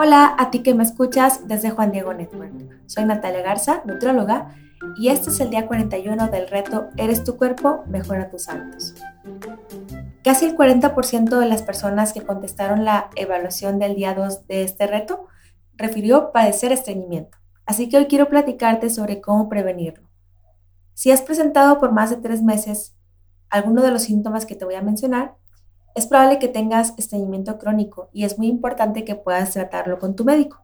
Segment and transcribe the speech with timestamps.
[0.00, 2.52] Hola a ti que me escuchas desde Juan Diego Network.
[2.86, 4.54] Soy Natalia Garza, nutrióloga,
[4.96, 8.94] y este es el día 41 del reto Eres tu cuerpo, mejora tus hábitos.
[10.22, 14.86] Casi el 40% de las personas que contestaron la evaluación del día 2 de este
[14.86, 15.26] reto
[15.74, 17.36] refirió padecer estreñimiento.
[17.66, 20.08] Así que hoy quiero platicarte sobre cómo prevenirlo.
[20.94, 22.94] Si has presentado por más de tres meses
[23.50, 25.34] alguno de los síntomas que te voy a mencionar,
[25.94, 30.24] es probable que tengas estreñimiento crónico y es muy importante que puedas tratarlo con tu
[30.24, 30.60] médico.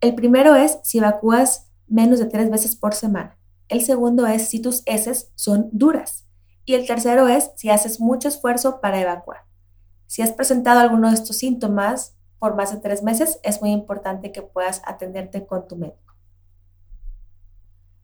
[0.00, 3.38] El primero es si evacúas menos de tres veces por semana.
[3.68, 6.26] El segundo es si tus heces son duras.
[6.64, 9.40] Y el tercero es si haces mucho esfuerzo para evacuar.
[10.06, 14.32] Si has presentado alguno de estos síntomas por más de tres meses, es muy importante
[14.32, 16.16] que puedas atenderte con tu médico.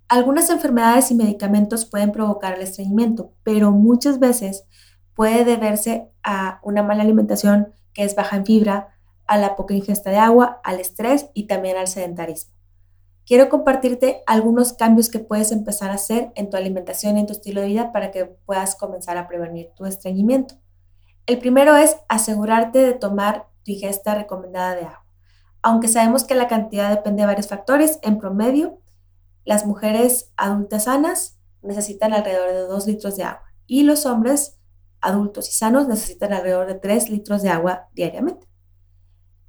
[0.09, 4.65] Algunas enfermedades y medicamentos pueden provocar el estreñimiento, pero muchas veces
[5.15, 8.89] puede deberse a una mala alimentación que es baja en fibra,
[9.27, 12.53] a la poca ingesta de agua, al estrés y también al sedentarismo.
[13.25, 17.33] Quiero compartirte algunos cambios que puedes empezar a hacer en tu alimentación y en tu
[17.33, 20.57] estilo de vida para que puedas comenzar a prevenir tu estreñimiento.
[21.27, 25.07] El primero es asegurarte de tomar tu ingesta recomendada de agua.
[25.63, 28.81] Aunque sabemos que la cantidad depende de varios factores, en promedio,
[29.47, 34.58] las mujeres adultas sanas necesitan alrededor de 2 litros de agua y los hombres
[35.01, 38.49] adultos y sanos necesitan alrededor de 3 litros de agua diariamente.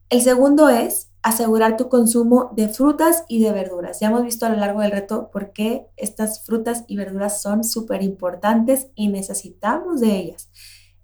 [0.09, 3.99] El segundo es asegurar tu consumo de frutas y de verduras.
[3.99, 7.63] Ya hemos visto a lo largo del reto por qué estas frutas y verduras son
[7.63, 10.49] súper importantes y necesitamos de ellas.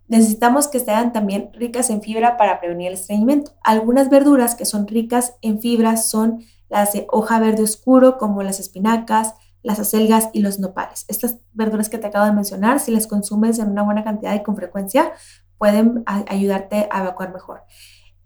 [0.07, 3.51] Necesitamos que sean también ricas en fibra para prevenir el estreñimiento.
[3.63, 8.59] Algunas verduras que son ricas en fibra son las de hoja verde oscuro, como las
[8.59, 9.33] espinacas,
[9.65, 11.05] las acelgas y los nopales.
[11.07, 14.43] Estas verduras que te acabo de mencionar, si las consumes en una buena cantidad y
[14.43, 15.11] con frecuencia,
[15.57, 17.63] pueden ayudarte a evacuar mejor.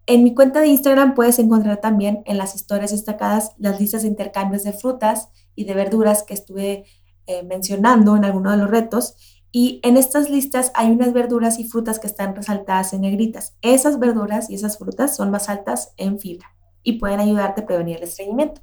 [0.06, 4.10] En mi cuenta de Instagram puedes encontrar también en las historias destacadas las listas de
[4.10, 6.84] intercambios de frutas y de verduras que estuve
[7.26, 9.16] eh, mencionando en alguno de los retos.
[9.52, 13.56] Y en estas listas hay unas verduras y frutas que están resaltadas en negritas.
[13.62, 16.48] Esas verduras y esas frutas son más altas en fibra
[16.84, 18.62] y pueden ayudarte a prevenir el estreñimiento.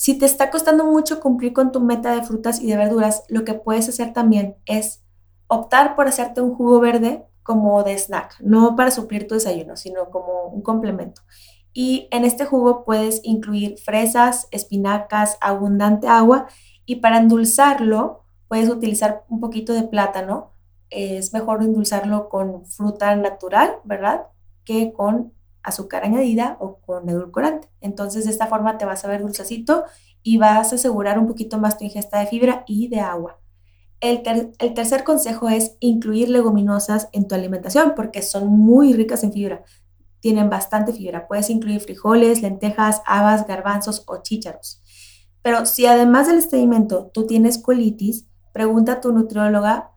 [0.00, 3.44] Si te está costando mucho cumplir con tu meta de frutas y de verduras, lo
[3.44, 5.04] que puedes hacer también es
[5.46, 10.08] optar por hacerte un jugo verde como de snack, no para suplir tu desayuno, sino
[10.08, 11.20] como un complemento.
[11.74, 16.46] Y en este jugo puedes incluir fresas, espinacas, abundante agua
[16.86, 20.54] y para endulzarlo puedes utilizar un poquito de plátano.
[20.88, 24.28] Es mejor endulzarlo con fruta natural, ¿verdad?
[24.64, 27.68] Que con azúcar añadida o con edulcorante.
[27.80, 29.84] Entonces, de esta forma te vas a ver dulcecito
[30.22, 33.38] y vas a asegurar un poquito más tu ingesta de fibra y de agua.
[34.00, 34.22] El,
[34.58, 39.64] el, tercer consejo es incluir leguminosas en tu alimentación porque son muy ricas en fibra.
[40.20, 41.28] Tienen bastante fibra.
[41.28, 44.82] Puedes incluir frijoles, lentejas, habas, garbanzos o chícharos.
[45.42, 49.92] Pero si además del estreñimiento tú tienes colitis, pregunta a tu nutrióloga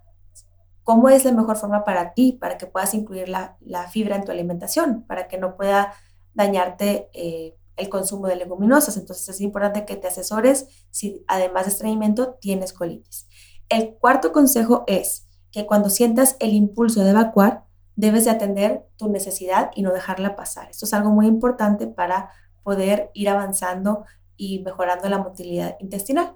[0.84, 3.58] cómo es la mejor forma para ti, para que puedas incluir la,
[3.92, 5.94] fibra en tu alimentación, para que no pueda
[6.34, 8.98] dañarte eh, el consumo de leguminosas.
[8.98, 13.28] Entonces es importante que te asesores si además de estreñimiento tienes colitis.
[13.70, 17.66] El cuarto consejo es que cuando sientas el impulso de evacuar,
[17.96, 20.70] debes de atender tu necesidad y no dejarla pasar.
[20.70, 22.30] Esto es algo muy importante para
[22.64, 24.06] poder ir avanzando
[24.36, 26.36] y mejorando la motilidad intestinal.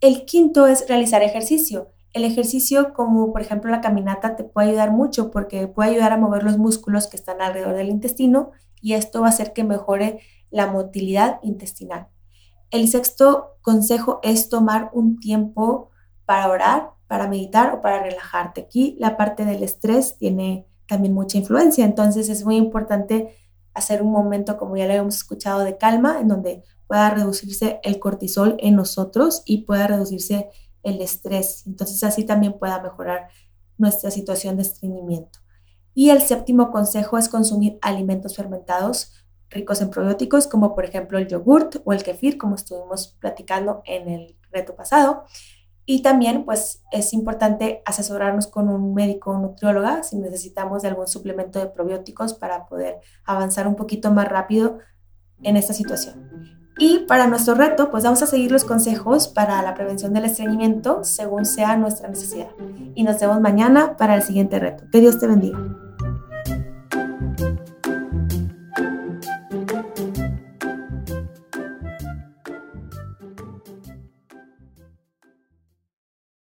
[0.00, 1.92] El quinto es realizar ejercicio.
[2.16, 6.16] El ejercicio, como por ejemplo la caminata, te puede ayudar mucho porque puede ayudar a
[6.16, 10.20] mover los músculos que están alrededor del intestino y esto va a hacer que mejore
[10.48, 12.08] la motilidad intestinal.
[12.70, 15.90] El sexto consejo es tomar un tiempo
[16.24, 18.62] para orar, para meditar o para relajarte.
[18.62, 23.36] Aquí la parte del estrés tiene también mucha influencia, entonces es muy importante
[23.74, 27.98] hacer un momento, como ya lo hemos escuchado, de calma, en donde pueda reducirse el
[27.98, 30.48] cortisol en nosotros y pueda reducirse
[30.86, 31.66] el estrés.
[31.66, 33.28] Entonces así también pueda mejorar
[33.76, 35.40] nuestra situación de estreñimiento.
[35.94, 39.12] Y el séptimo consejo es consumir alimentos fermentados
[39.48, 44.08] ricos en probióticos, como por ejemplo el yogurt o el kefir, como estuvimos platicando en
[44.08, 45.24] el reto pasado.
[45.88, 51.60] Y también, pues, es importante asesorarnos con un médico o nutrióloga si necesitamos algún suplemento
[51.60, 54.78] de probióticos para poder avanzar un poquito más rápido
[55.42, 56.65] en esta situación.
[56.78, 61.04] Y para nuestro reto, pues vamos a seguir los consejos para la prevención del estreñimiento
[61.04, 62.48] según sea nuestra necesidad.
[62.94, 64.84] Y nos vemos mañana para el siguiente reto.
[64.90, 65.58] Que Dios te bendiga.